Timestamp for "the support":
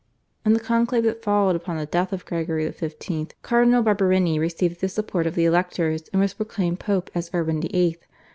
4.81-5.27